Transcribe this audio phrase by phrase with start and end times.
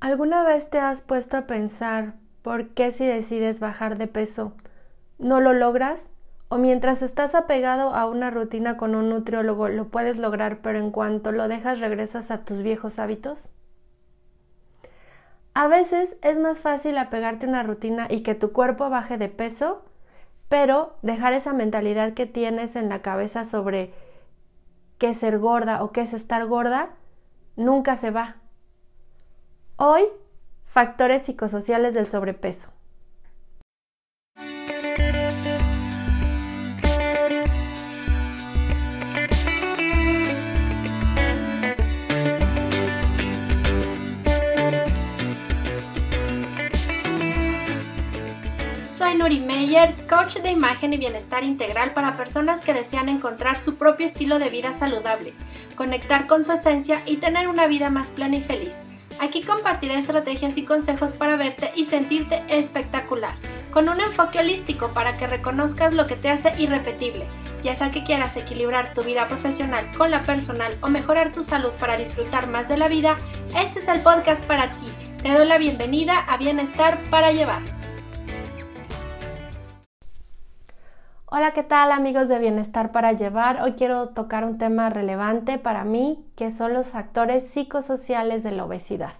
[0.00, 4.54] ¿Alguna vez te has puesto a pensar por qué si decides bajar de peso
[5.18, 6.06] no lo logras?
[6.48, 10.90] ¿O mientras estás apegado a una rutina con un nutriólogo lo puedes lograr pero en
[10.90, 13.50] cuanto lo dejas regresas a tus viejos hábitos?
[15.52, 19.28] A veces es más fácil apegarte a una rutina y que tu cuerpo baje de
[19.28, 19.84] peso,
[20.48, 23.92] pero dejar esa mentalidad que tienes en la cabeza sobre
[24.96, 26.88] qué es ser gorda o qué es estar gorda
[27.56, 28.39] nunca se va.
[29.82, 30.02] Hoy,
[30.66, 32.68] factores psicosociales del sobrepeso.
[48.84, 53.76] Soy Nuri Meyer, coach de imagen y bienestar integral para personas que desean encontrar su
[53.76, 55.32] propio estilo de vida saludable,
[55.74, 58.76] conectar con su esencia y tener una vida más plena y feliz.
[59.20, 63.34] Aquí compartiré estrategias y consejos para verte y sentirte espectacular,
[63.70, 67.26] con un enfoque holístico para que reconozcas lo que te hace irrepetible,
[67.62, 71.72] ya sea que quieras equilibrar tu vida profesional con la personal o mejorar tu salud
[71.78, 73.18] para disfrutar más de la vida,
[73.54, 74.86] este es el podcast para ti.
[75.22, 77.79] Te doy la bienvenida a Bienestar para Llevar.
[81.32, 83.62] Hola, ¿qué tal amigos de Bienestar para Llevar?
[83.62, 88.64] Hoy quiero tocar un tema relevante para mí, que son los factores psicosociales de la
[88.64, 89.12] obesidad.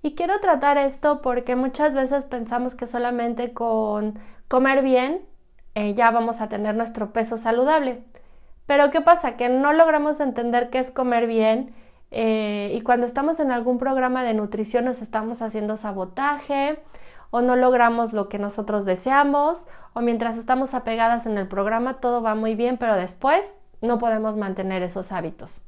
[0.00, 5.20] Y quiero tratar esto porque muchas veces pensamos que solamente con comer bien
[5.74, 8.02] eh, ya vamos a tener nuestro peso saludable.
[8.64, 9.36] Pero ¿qué pasa?
[9.36, 11.74] Que no logramos entender qué es comer bien
[12.10, 16.78] eh, y cuando estamos en algún programa de nutrición nos estamos haciendo sabotaje
[17.30, 22.22] o no logramos lo que nosotros deseamos o mientras estamos apegadas en el programa todo
[22.22, 25.60] va muy bien, pero después no podemos mantener esos hábitos.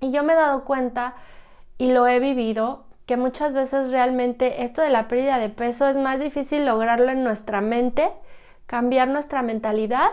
[0.00, 1.14] Y yo me he dado cuenta
[1.78, 5.96] y lo he vivido que muchas veces realmente esto de la pérdida de peso es
[5.96, 8.10] más difícil lograrlo en nuestra mente,
[8.66, 10.10] cambiar nuestra mentalidad,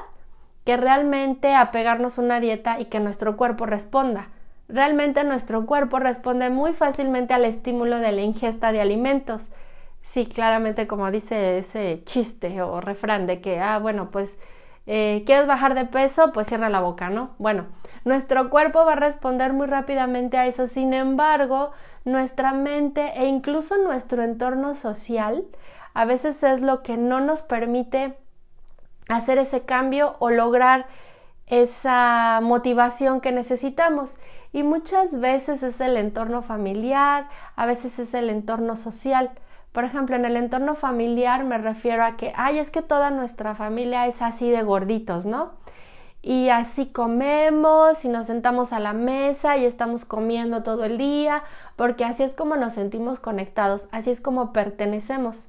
[0.66, 4.30] que realmente apegarnos a una dieta y que nuestro cuerpo responda.
[4.68, 9.44] Realmente nuestro cuerpo responde muy fácilmente al estímulo de la ingesta de alimentos.
[10.12, 14.40] Sí, claramente como dice ese chiste o refrán de que, ah, bueno, pues,
[14.88, 16.34] eh, ¿quieres bajar de peso?
[16.34, 17.36] Pues cierra la boca, ¿no?
[17.38, 17.68] Bueno,
[18.06, 20.66] nuestro cuerpo va a responder muy rápidamente a eso.
[20.66, 21.72] Sin embargo,
[22.06, 25.46] nuestra mente e incluso nuestro entorno social
[25.94, 28.18] a veces es lo que no nos permite
[29.09, 30.88] hacer ese cambio o lograr
[31.46, 34.18] esa motivación que necesitamos.
[34.53, 39.31] Y muchas veces es el entorno familiar, a veces es el entorno social.
[39.80, 43.56] Por ejemplo, en el entorno familiar me refiero a que, ay, es que toda nuestra
[43.56, 45.54] familia es así de gorditos, ¿no?
[46.22, 51.44] Y así comemos y nos sentamos a la mesa y estamos comiendo todo el día,
[51.78, 55.48] porque así es como nos sentimos conectados, así es como pertenecemos.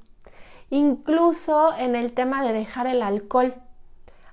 [0.69, 3.55] Incluso en el tema de dejar el alcohol.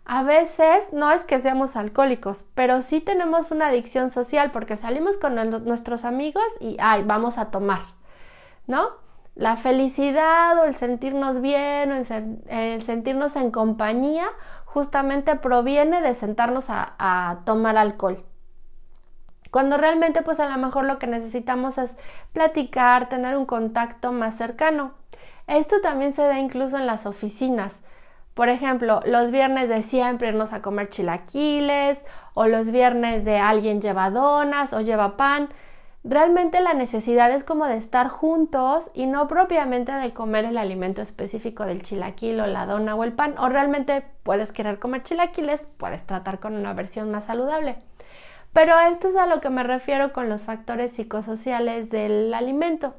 [0.05, 5.17] A veces no es que seamos alcohólicos, pero sí tenemos una adicción social porque salimos
[5.17, 5.35] con
[5.65, 7.81] nuestros amigos y, ay, vamos a tomar,
[8.69, 9.08] ¿no?
[9.39, 14.27] La felicidad o el sentirnos bien o el, sentirnos en compañía
[14.65, 18.25] justamente proviene de sentarnos a, tomar alcohol.
[19.53, 21.97] Cuando realmente pues a lo mejor lo que necesitamos es
[22.33, 24.91] platicar, tener un contacto más cercano.
[25.47, 27.73] Esto también se da incluso en las oficinas.
[28.35, 33.81] Por ejemplo, los viernes de siempre irnos a comer chilaquiles o los viernes de alguien
[33.81, 35.49] lleva donas o lleva pan.
[36.05, 41.03] Realmente la necesidad es como de estar juntos y no propiamente de comer el alimento
[41.03, 43.35] específico del chilaquil o la dona o el pan.
[43.39, 47.79] O realmente puedes querer comer chilaquiles, puedes tratar con una versión más saludable.
[48.53, 52.95] Pero esto es a lo que me refiero con los factores psicosociales del alimento.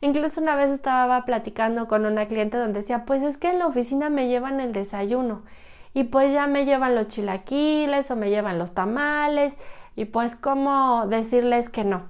[0.00, 3.66] Incluso una vez estaba platicando con una cliente donde decía, pues es que en la
[3.68, 5.42] oficina me llevan el desayuno
[5.94, 9.56] y pues ya me llevan los chilaquiles o me llevan los tamales
[9.94, 12.09] y pues cómo decirles que no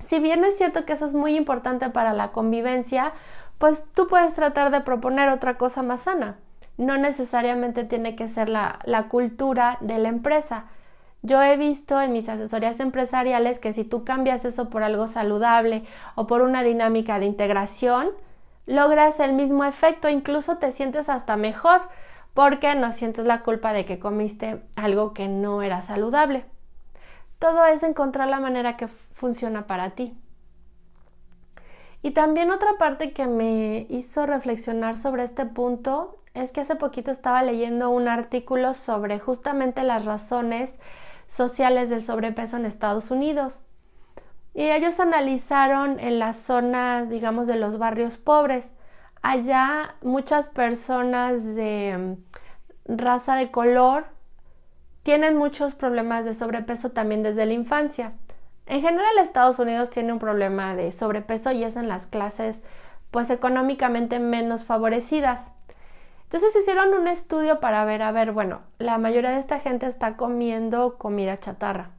[0.00, 3.12] si bien es cierto que eso es muy importante para la convivencia,
[3.58, 6.36] pues tú puedes tratar de proponer otra cosa más sana.
[6.76, 10.64] No necesariamente tiene que ser la, la cultura de la empresa.
[11.22, 15.84] Yo he visto en mis asesorías empresariales que si tú cambias eso por algo saludable
[16.14, 18.10] o por una dinámica de integración,
[18.66, 21.82] logras el mismo efecto, incluso te sientes hasta mejor
[22.34, 26.44] porque no sientes la culpa de que comiste algo que no era saludable.
[27.38, 30.14] Todo es encontrar la manera que funciona para ti.
[32.02, 37.10] Y también otra parte que me hizo reflexionar sobre este punto es que hace poquito
[37.10, 40.74] estaba leyendo un artículo sobre justamente las razones
[41.26, 43.62] sociales del sobrepeso en Estados Unidos.
[44.54, 48.72] Y ellos analizaron en las zonas, digamos, de los barrios pobres.
[49.22, 52.16] Allá muchas personas de
[52.86, 54.06] mm, raza de color
[55.02, 58.12] tienen muchos problemas de sobrepeso también desde la infancia.
[58.66, 62.60] En general Estados Unidos tiene un problema de sobrepeso y es en las clases
[63.12, 65.52] pues económicamente menos favorecidas.
[66.24, 70.16] Entonces hicieron un estudio para ver, a ver, bueno, la mayoría de esta gente está
[70.16, 71.90] comiendo comida chatarra.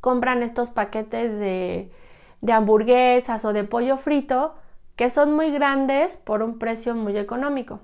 [0.00, 1.92] Compran estos paquetes de,
[2.40, 4.54] de hamburguesas o de pollo frito
[4.96, 7.78] que son muy grandes por un precio muy económico.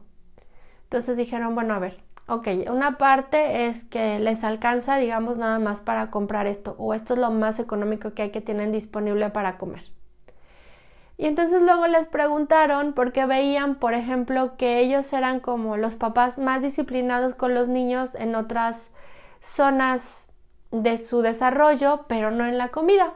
[0.83, 5.81] Entonces dijeron, bueno, a ver, ok, una parte es que les alcanza, digamos, nada más
[5.81, 9.57] para comprar esto, o esto es lo más económico que hay que tienen disponible para
[9.57, 9.83] comer.
[11.17, 16.39] Y entonces luego les preguntaron porque veían, por ejemplo, que ellos eran como los papás
[16.39, 18.91] más disciplinados con los niños en otras
[19.41, 20.29] zonas
[20.71, 23.15] de su desarrollo, pero no en la comida.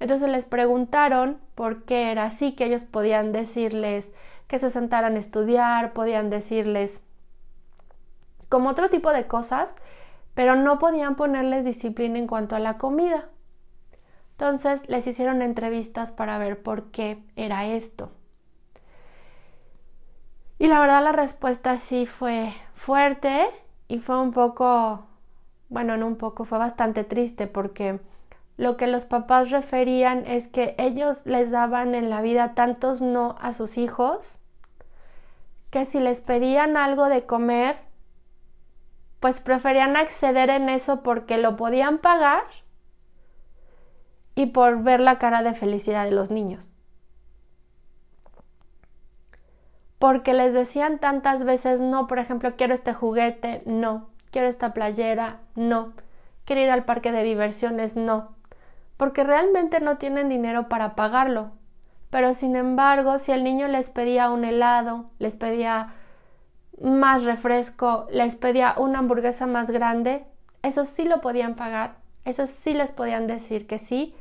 [0.00, 4.10] Entonces les preguntaron por qué era así, que ellos podían decirles
[4.48, 7.00] que se sentaran a estudiar, podían decirles
[8.54, 9.74] como otro tipo de cosas,
[10.34, 13.24] pero no podían ponerles disciplina en cuanto a la comida.
[14.30, 18.12] Entonces les hicieron entrevistas para ver por qué era esto.
[20.60, 23.44] Y la verdad la respuesta sí fue fuerte
[23.88, 25.04] y fue un poco,
[25.68, 27.98] bueno, no un poco, fue bastante triste porque
[28.56, 33.34] lo que los papás referían es que ellos les daban en la vida tantos no
[33.40, 34.38] a sus hijos
[35.72, 37.93] que si les pedían algo de comer,
[39.24, 42.42] pues preferían acceder en eso porque lo podían pagar
[44.34, 46.76] y por ver la cara de felicidad de los niños.
[49.98, 55.40] Porque les decían tantas veces no, por ejemplo, quiero este juguete, no, quiero esta playera,
[55.54, 55.94] no,
[56.44, 58.36] quiero ir al parque de diversiones, no,
[58.98, 61.52] porque realmente no tienen dinero para pagarlo.
[62.10, 65.94] Pero sin embargo, si el niño les pedía un helado, les pedía
[66.80, 70.24] más refresco, les pedía una hamburguesa más grande,
[70.62, 74.14] eso sí lo podían pagar, eso sí les podían decir que sí,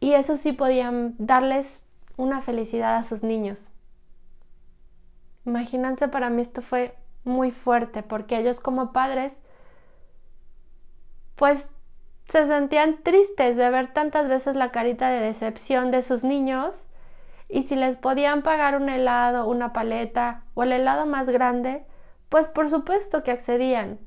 [0.00, 1.80] y eso sí podían darles
[2.16, 3.70] una felicidad a sus niños.
[5.44, 6.94] Imagínense, para mí esto fue
[7.24, 9.38] muy fuerte porque ellos como padres
[11.36, 11.70] pues
[12.28, 16.84] se sentían tristes de ver tantas veces la carita de decepción de sus niños
[17.52, 21.84] y si les podían pagar un helado, una paleta o el helado más grande,
[22.30, 23.98] pues por supuesto que accedían.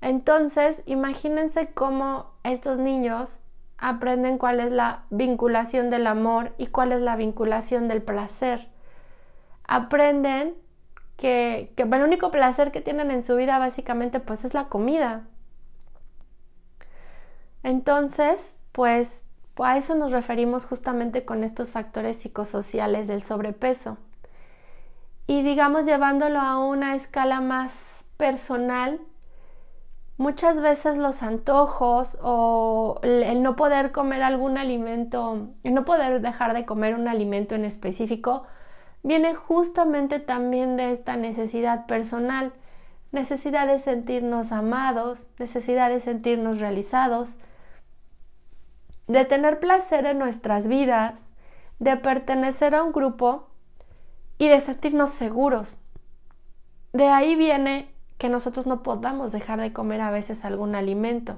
[0.00, 3.38] Entonces, imagínense cómo estos niños
[3.78, 8.68] aprenden cuál es la vinculación del amor y cuál es la vinculación del placer.
[9.68, 10.56] Aprenden
[11.16, 15.22] que, el único placer que tienen en su vida básicamente pues es la comida.
[17.62, 19.23] Entonces, pues
[19.58, 23.98] a eso nos referimos justamente con estos factores psicosociales del sobrepeso.
[25.26, 29.00] Y digamos llevándolo a una escala más personal,
[30.16, 36.54] Muchas veces los antojos o el no poder comer algún alimento, el no poder dejar
[36.54, 38.44] de comer un alimento en específico,
[39.02, 42.52] viene justamente también de esta necesidad personal,
[43.10, 47.34] necesidad de sentirnos amados, necesidad de sentirnos realizados,
[49.06, 51.32] de tener placer en nuestras vidas,
[51.78, 53.48] de pertenecer a un grupo
[54.38, 55.78] y de sentirnos seguros.
[56.92, 61.36] De ahí viene que nosotros no podamos dejar de comer a veces algún alimento.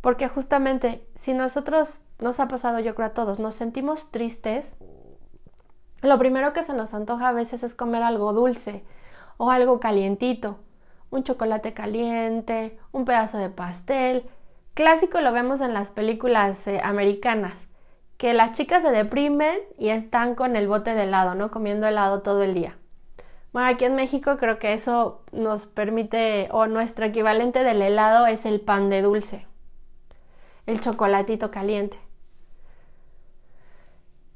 [0.00, 4.76] Porque justamente si nosotros, nos ha pasado yo creo a todos, nos sentimos tristes,
[6.02, 8.84] lo primero que se nos antoja a veces es comer algo dulce
[9.36, 10.58] o algo calientito,
[11.10, 14.28] un chocolate caliente, un pedazo de pastel.
[14.74, 17.66] Clásico lo vemos en las películas eh, americanas,
[18.16, 21.50] que las chicas se deprimen y están con el bote de helado, ¿no?
[21.50, 22.78] Comiendo helado todo el día.
[23.52, 28.46] Bueno, aquí en México creo que eso nos permite, o nuestro equivalente del helado es
[28.46, 29.46] el pan de dulce,
[30.64, 31.98] el chocolatito caliente.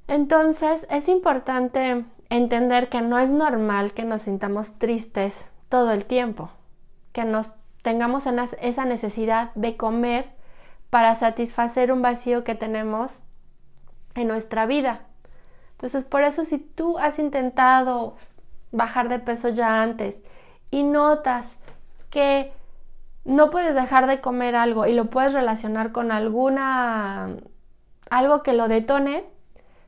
[0.09, 6.51] Entonces es importante entender que no es normal que nos sintamos tristes todo el tiempo,
[7.13, 7.53] que nos
[7.87, 8.25] tengamos
[8.63, 10.33] esa necesidad de comer
[10.91, 13.21] para satisfacer un vacío que tenemos
[14.17, 15.03] en nuestra vida.
[15.71, 18.17] Entonces, por eso si tú has intentado
[18.73, 20.25] bajar de peso ya antes
[20.73, 21.55] y notas
[22.11, 22.53] que
[23.25, 27.37] no puedes dejar de comer algo y lo puedes relacionar con alguna
[28.11, 29.27] algo que lo detone,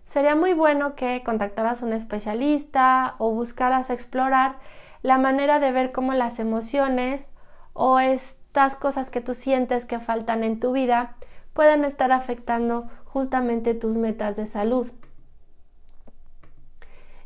[0.06, 4.54] sería muy bueno que contactaras a un especialista o buscaras explorar
[5.02, 7.32] la manera de ver cómo las emociones
[7.80, 11.14] o estas cosas que tú sientes que faltan en tu vida
[11.52, 14.90] pueden estar afectando justamente tus metas de salud.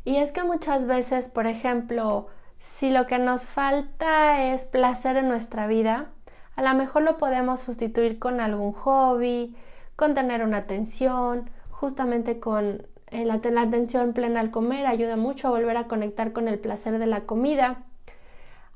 [0.05, 2.27] Y es que muchas veces, por ejemplo,
[2.59, 6.11] si lo que nos falta es placer en nuestra vida,
[6.55, 9.55] a lo mejor lo podemos sustituir con algún hobby,
[9.95, 15.47] con tener una atención, justamente con eh, la, la atención plena al comer, ayuda mucho
[15.47, 17.85] a volver a conectar con el placer de la comida.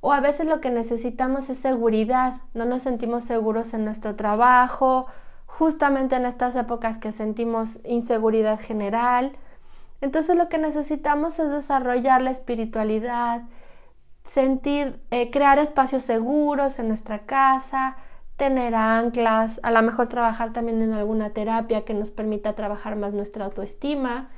[0.01, 5.07] O a veces lo que necesitamos es seguridad, no nos sentimos seguros en nuestro trabajo,
[5.45, 9.31] justamente en estas épocas que sentimos inseguridad general.
[10.01, 13.41] Entonces lo que necesitamos es desarrollar la espiritualidad,
[14.23, 17.97] sentir, eh, crear espacios seguros en nuestra casa,
[18.35, 23.13] tener anclas, a lo mejor trabajar también en alguna terapia que nos permita trabajar más
[23.13, 24.29] nuestra autoestima.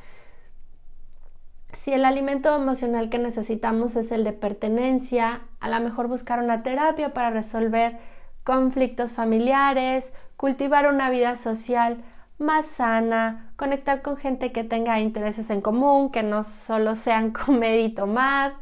[1.73, 6.63] Si el alimento emocional que necesitamos es el de pertenencia, a lo mejor buscar una
[6.63, 7.99] terapia para resolver
[8.43, 11.97] conflictos familiares, cultivar una vida social
[12.39, 17.79] más sana, conectar con gente que tenga intereses en común, que no solo sean comer
[17.79, 18.53] y tomar,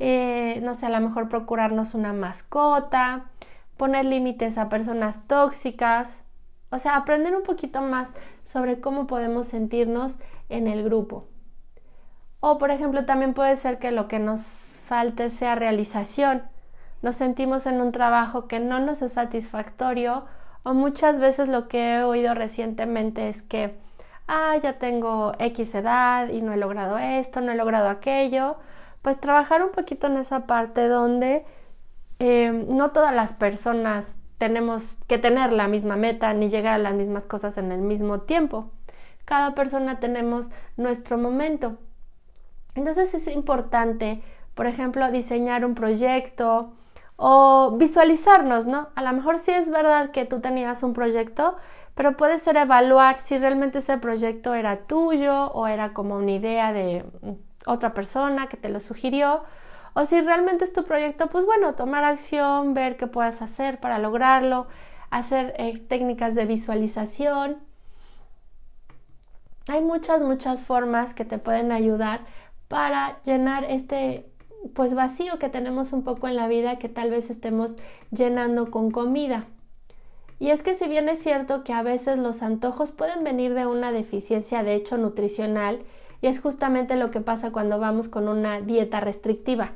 [0.00, 3.26] eh, no sé, a lo mejor procurarnos una mascota,
[3.76, 6.18] poner límites a personas tóxicas,
[6.70, 8.12] o sea, aprender un poquito más
[8.44, 10.16] sobre cómo podemos sentirnos
[10.48, 11.29] en el grupo.
[12.40, 14.40] O, por ejemplo, también puede ser que lo que nos
[14.84, 16.42] falte sea realización.
[17.02, 20.24] Nos sentimos en un trabajo que no nos es satisfactorio
[20.62, 23.78] o muchas veces lo que he oído recientemente es que,
[24.28, 28.56] ah, ya tengo X edad y no he logrado esto, no he logrado aquello
[29.02, 31.44] pues trabajar un poquito en esa parte donde
[32.18, 36.94] eh, no todas las personas tenemos que tener la misma meta ni llegar a las
[36.94, 38.70] mismas cosas en el mismo tiempo.
[39.24, 41.78] Cada persona tenemos nuestro momento.
[42.74, 44.22] Entonces es importante,
[44.54, 46.72] por ejemplo, diseñar un proyecto
[47.16, 48.88] o visualizarnos, ¿no?
[48.94, 51.56] A lo mejor sí es verdad que tú tenías un proyecto,
[51.94, 56.72] pero puede ser evaluar si realmente ese proyecto era tuyo o era como una idea
[56.72, 57.04] de
[57.66, 59.42] otra persona que te lo sugirió,
[59.92, 63.98] o si realmente es tu proyecto, pues bueno, tomar acción, ver qué puedes hacer para
[63.98, 64.66] lograrlo,
[65.10, 67.58] hacer eh, técnicas de visualización.
[69.68, 72.20] Hay muchas, muchas formas que te pueden ayudar
[72.70, 74.30] para llenar este
[74.76, 77.74] pues vacío que tenemos un poco en la vida que tal vez estemos
[78.12, 79.46] llenando con comida.
[80.38, 83.66] Y es que si bien es cierto que a veces los antojos pueden venir de
[83.66, 85.80] una deficiencia de hecho nutricional
[86.22, 89.72] y es justamente lo que pasa cuando vamos con una dieta restrictiva.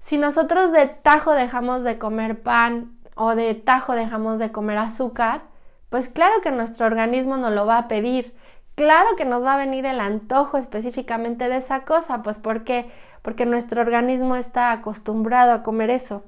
[0.00, 5.42] Si nosotros de tajo dejamos de comer pan o de tajo dejamos de comer azúcar,
[5.88, 8.34] pues claro que nuestro organismo nos lo va a pedir.
[8.74, 12.38] Claro que nos va a venir el antojo específicamente de esa cosa, pues.
[12.38, 16.24] Porque nuestro organismo está acostumbrado a comer eso.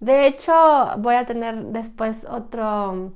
[0.00, 0.52] De hecho,
[0.98, 3.12] voy a tener después otro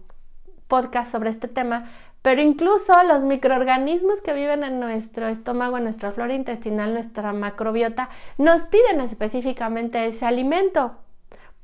[0.69, 1.89] podcast sobre este tema,
[2.23, 8.09] pero incluso los microorganismos que viven en nuestro estómago, en nuestra flora intestinal, nuestra macrobiota,
[8.37, 10.97] nos piden específicamente ese alimento,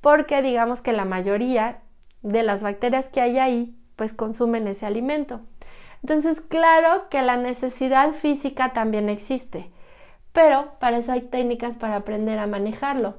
[0.01, 1.79] porque digamos que la mayoría
[2.23, 5.41] de las bacterias que hay ahí, pues consumen ese alimento.
[6.03, 9.71] Entonces, claro que la necesidad física también existe,
[10.33, 13.17] pero para eso hay técnicas para aprender a manejarlo.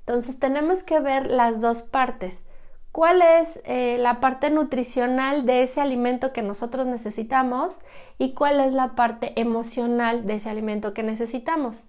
[0.00, 2.42] Entonces, tenemos que ver las dos partes
[2.96, 7.78] cuál es eh, la parte nutricional de ese alimento que nosotros necesitamos
[8.16, 11.84] y cuál es la parte emocional de ese alimento que necesitamos.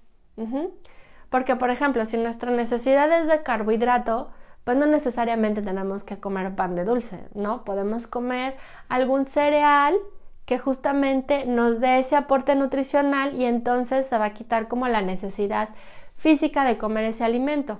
[1.30, 4.32] Porque, por ejemplo, si nuestra necesidad es de carbohidrato,
[4.68, 7.64] pues no necesariamente tenemos que comer pan de dulce, ¿no?
[7.64, 8.58] Podemos comer
[8.90, 9.96] algún cereal
[10.44, 15.02] que justamente nos dé ese aporte nutricional y entonces se va a quitar como la
[15.02, 15.70] necesidad
[16.18, 17.80] física de comer ese alimento.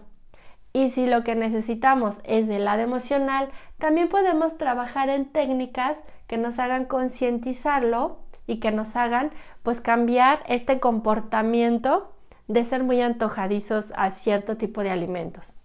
[0.72, 6.38] Y si lo que necesitamos es del lado emocional, también podemos trabajar en técnicas que
[6.38, 12.14] nos hagan concientizarlo y que nos hagan pues cambiar este comportamiento
[12.48, 15.57] de ser muy antojadizos a cierto tipo de alimentos.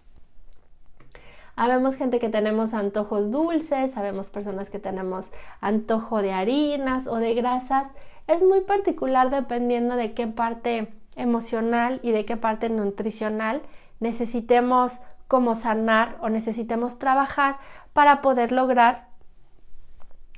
[1.55, 5.29] Habemos gente que tenemos antojos dulces, sabemos personas que tenemos
[5.61, 7.89] antojo de harinas o de grasas.
[8.27, 13.61] Es muy particular dependiendo de qué parte emocional y de qué parte nutricional
[13.99, 17.57] necesitemos como sanar o necesitemos trabajar
[17.93, 19.07] para poder lograr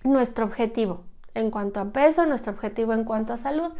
[0.03, 1.03] nuestro objetivo
[1.33, 3.73] en cuanto a peso, nuestro objetivo en cuanto a salud.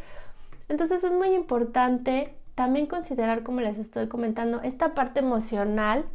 [0.70, 6.06] Entonces es muy importante también considerar, como les estoy comentando, esta parte emocional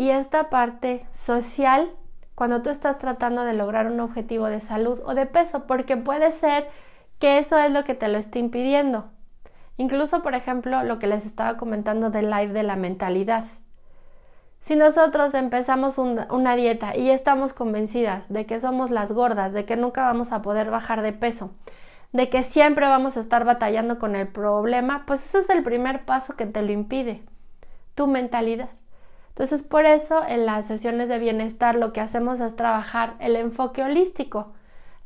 [0.00, 1.90] y esta parte social
[2.34, 6.32] cuando tú estás tratando de lograr un objetivo de salud o de peso, porque puede
[6.32, 6.66] ser
[7.18, 9.10] que eso es lo que te lo esté impidiendo.
[9.76, 13.44] Incluso, por ejemplo, lo que les estaba comentando del live de la mentalidad.
[14.60, 19.76] Si nosotros empezamos una dieta y estamos convencidas de que somos las gordas, de que
[19.76, 21.50] nunca vamos a poder bajar de peso,
[22.12, 26.06] de que siempre vamos a estar batallando con el problema, pues ese es el primer
[26.06, 27.22] paso que te lo impide,
[27.94, 28.70] tu mentalidad.
[29.40, 33.82] Entonces, por eso en las sesiones de bienestar lo que hacemos es trabajar el enfoque
[33.82, 34.52] holístico,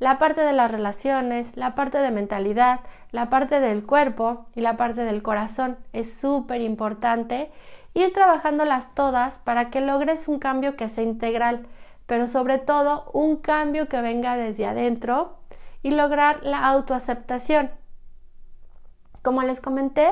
[0.01, 2.81] la parte de las relaciones, la parte de mentalidad,
[3.13, 5.77] la parte del cuerpo y la parte del corazón.
[5.93, 7.53] Es súper importante
[7.95, 11.69] ir trabajándolas todas para que logres un cambio que sea integral,
[12.07, 15.39] pero sobre todo un cambio que venga desde adentro
[15.81, 17.71] y lograr la autoaceptación.
[19.23, 20.09] Como les comenté,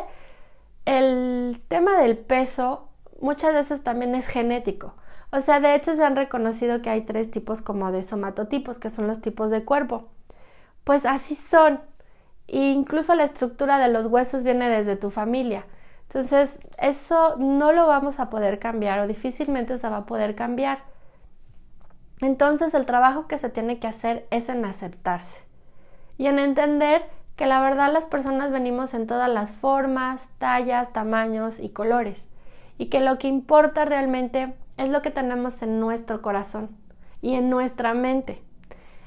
[0.84, 2.91] el tema del peso
[3.22, 4.94] muchas veces también es genético.
[5.30, 8.90] O sea, de hecho se han reconocido que hay tres tipos como de somatotipos, que
[8.90, 10.08] son los tipos de cuerpo.
[10.84, 11.80] Pues así son.
[12.48, 15.64] E incluso la estructura de los huesos viene desde tu familia.
[16.02, 20.80] Entonces, eso no lo vamos a poder cambiar o difícilmente se va a poder cambiar.
[22.20, 25.42] Entonces, el trabajo que se tiene que hacer es en aceptarse
[26.18, 27.04] y en entender
[27.36, 32.22] que la verdad las personas venimos en todas las formas, tallas, tamaños y colores
[32.82, 36.76] y que lo que importa realmente es lo que tenemos en nuestro corazón
[37.20, 38.42] y en nuestra mente.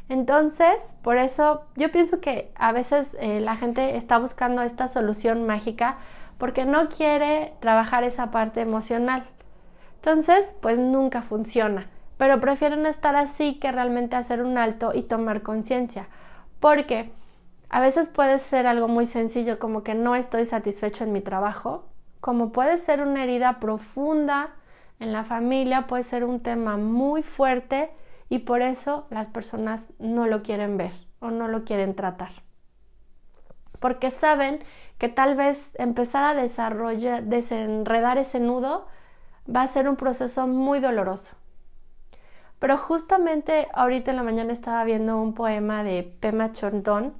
[0.07, 5.45] Entonces, por eso yo pienso que a veces eh, la gente está buscando esta solución
[5.45, 5.97] mágica
[6.37, 9.25] porque no quiere trabajar esa parte emocional.
[9.95, 15.41] Entonces, pues nunca funciona, pero prefieren estar así que realmente hacer un alto y tomar
[15.41, 16.07] conciencia,
[16.61, 17.11] porque
[17.67, 21.89] a veces puede ser algo muy sencillo como que no estoy satisfecho en mi trabajo,
[22.25, 24.49] como puede ser una herida profunda
[24.99, 27.91] en la familia, puede ser un tema muy fuerte
[28.29, 32.31] y por eso las personas no lo quieren ver o no lo quieren tratar.
[33.79, 34.57] Porque saben
[34.97, 38.87] que tal vez empezar a desarrollar, desenredar ese nudo
[39.47, 41.35] va a ser un proceso muy doloroso.
[42.57, 47.13] Pero justamente ahorita en la mañana estaba viendo un poema de Pema Chondón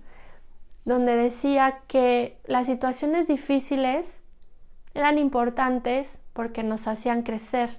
[0.84, 4.20] donde decía que las situaciones difíciles
[4.96, 7.78] eran importantes porque nos hacían crecer.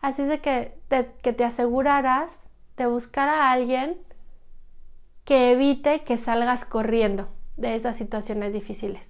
[0.00, 2.38] Así es de que te, que te aseguraras
[2.76, 3.98] de buscar a alguien
[5.24, 9.04] que evite que salgas corriendo de esas situaciones difíciles.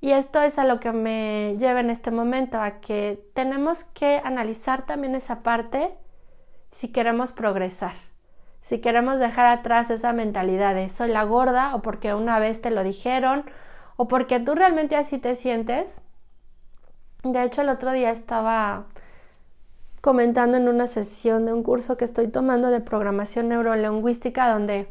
[0.00, 4.20] Y esto es a lo que me lleva en este momento, a que tenemos que
[4.24, 5.90] analizar también esa parte
[6.70, 7.94] si queremos progresar,
[8.60, 12.70] si queremos dejar atrás esa mentalidad de soy la gorda o porque una vez te
[12.70, 13.44] lo dijeron
[13.96, 16.00] o porque tú realmente así te sientes
[17.22, 18.84] de hecho, el otro día estaba
[20.00, 24.88] comentando en una sesión de un curso que estoy tomando de programación neurolingüística donde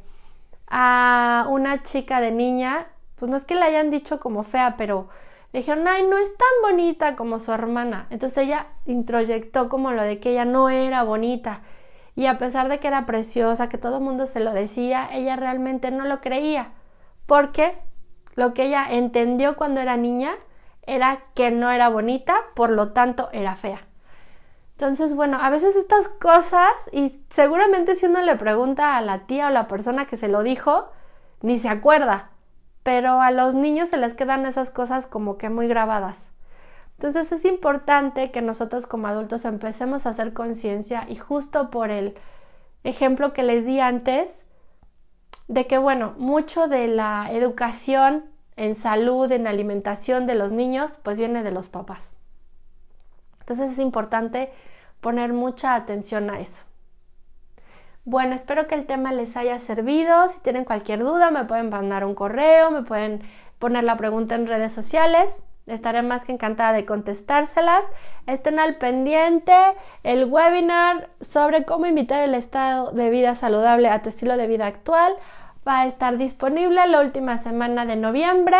[0.67, 5.07] a una chica de niña, pues no es que la hayan dicho como fea, pero
[5.53, 8.07] le dijeron, ay, no es tan bonita como su hermana.
[8.09, 11.61] Entonces ella introyectó como lo de que ella no era bonita.
[12.15, 15.35] Y a pesar de que era preciosa, que todo el mundo se lo decía, ella
[15.35, 16.71] realmente no lo creía.
[17.25, 17.77] Porque
[18.35, 20.35] lo que ella entendió cuando era niña
[20.87, 23.81] era que no era bonita, por lo tanto era fea.
[24.71, 29.47] Entonces, bueno, a veces estas cosas, y seguramente si uno le pregunta a la tía
[29.47, 30.89] o la persona que se lo dijo,
[31.41, 32.29] ni se acuerda,
[32.83, 36.17] pero a los niños se les quedan esas cosas como que muy grabadas.
[36.97, 42.15] Entonces es importante que nosotros como adultos empecemos a hacer conciencia y justo por el
[42.83, 44.45] ejemplo que les di antes,
[45.47, 48.25] de que bueno, mucho de la educación
[48.57, 52.01] en salud, en alimentación de los niños, pues viene de los papás.
[53.39, 54.51] Entonces es importante
[54.99, 56.63] poner mucha atención a eso.
[58.03, 60.27] Bueno, espero que el tema les haya servido.
[60.29, 63.21] Si tienen cualquier duda, me pueden mandar un correo, me pueden
[63.59, 65.41] poner la pregunta en redes sociales.
[65.67, 67.83] Estaré más que encantada de contestárselas.
[68.25, 69.53] Estén al pendiente
[70.03, 74.67] el webinar sobre cómo invitar el estado de vida saludable a tu estilo de vida
[74.67, 75.13] actual
[75.67, 78.57] va a estar disponible la última semana de noviembre.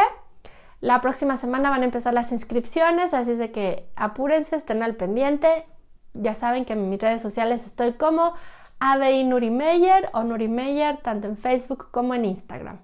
[0.82, 4.96] La próxima semana van a empezar las inscripciones, así es de que apúrense, estén al
[4.96, 5.66] pendiente.
[6.14, 8.34] Ya saben que en mis redes sociales estoy como
[8.80, 12.80] ABI Nurimeyer o Nurimeyer, tanto en Facebook como en Instagram.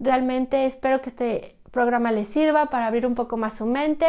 [0.00, 4.06] Realmente espero que este programa les sirva para abrir un poco más su mente.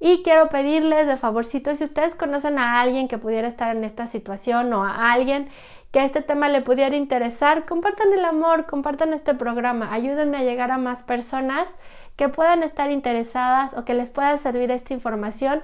[0.00, 4.08] Y quiero pedirles de favorcito, si ustedes conocen a alguien que pudiera estar en esta
[4.08, 5.48] situación o a alguien
[5.92, 10.70] que este tema le pudiera interesar, compartan el amor, compartan este programa, ayúdenme a llegar
[10.70, 11.68] a más personas
[12.16, 15.62] que puedan estar interesadas o que les pueda servir esta información,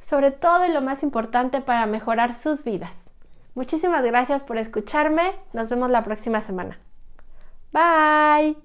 [0.00, 2.92] sobre todo y lo más importante para mejorar sus vidas.
[3.54, 6.78] Muchísimas gracias por escucharme, nos vemos la próxima semana.
[7.72, 8.63] Bye.